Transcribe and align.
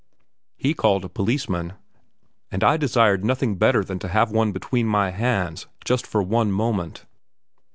He 0.57 0.73
called 0.73 1.05
a 1.05 1.09
policeman, 1.09 1.73
and 2.51 2.63
I 2.63 2.75
desired 2.75 3.23
nothing 3.23 3.53
better 3.59 3.83
than 3.83 3.99
to 3.99 4.07
have 4.07 4.31
one 4.31 4.51
between 4.51 4.87
my 4.87 5.11
hands 5.11 5.67
just 5.85 6.07
for 6.07 6.23
one 6.23 6.51
moment. 6.51 7.05